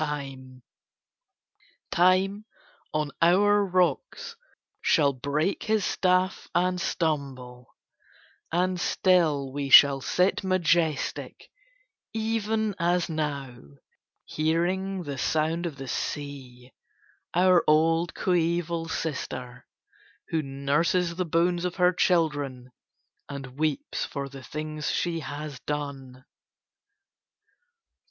Time 0.01 0.63
on 2.91 3.11
our 3.21 3.63
rocks 3.63 4.35
shall 4.81 5.13
break 5.13 5.61
his 5.65 5.85
staff 5.85 6.47
and 6.55 6.81
stumble: 6.81 7.75
and 8.51 8.79
still 8.81 9.53
we 9.53 9.69
shall 9.69 10.01
sit 10.01 10.43
majestic, 10.43 11.51
even 12.15 12.73
as 12.79 13.09
now, 13.09 13.55
hearing 14.25 15.03
the 15.03 15.19
sound 15.19 15.67
of 15.67 15.75
the 15.75 15.87
sea, 15.87 16.73
our 17.35 17.63
old 17.67 18.15
coeval 18.15 18.87
sister, 18.87 19.67
who 20.29 20.41
nurses 20.41 21.13
the 21.13 21.25
bones 21.25 21.63
of 21.63 21.75
her 21.75 21.93
children 21.93 22.71
and 23.29 23.55
weeps 23.59 24.03
for 24.03 24.27
the 24.29 24.41
things 24.41 24.89
she 24.89 25.19
has 25.19 25.59
done. 25.67 26.25